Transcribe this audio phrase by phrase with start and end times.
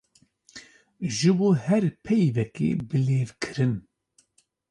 [1.15, 3.75] Ji bo her peyvekê bilêvkirin.